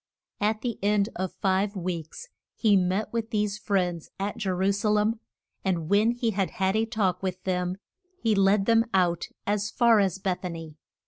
At 0.39 0.61
the 0.61 0.79
end 0.81 1.09
of 1.15 1.31
five 1.31 1.75
weeks 1.75 2.27
he 2.55 2.75
met 2.75 3.13
with 3.13 3.29
these 3.29 3.59
friends 3.59 4.09
at 4.19 4.35
Je 4.37 4.49
ru 4.49 4.71
sa 4.71 4.89
lem. 4.89 5.19
And 5.63 5.89
when 5.91 6.09
he 6.09 6.31
had 6.31 6.49
had 6.49 6.75
a 6.75 6.87
talk 6.87 7.21
with 7.21 7.43
them 7.43 7.77
he 8.19 8.33
led 8.33 8.65
them 8.65 8.85
out 8.95 9.27
as 9.45 9.69
far 9.69 9.99
as 9.99 10.17
Beth 10.17 10.43
a 10.43 10.49
ny. 10.49 10.73